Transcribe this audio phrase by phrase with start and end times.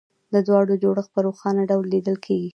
[0.33, 2.49] د دواړو جوړښت په روښانه ډول لیدل کېږي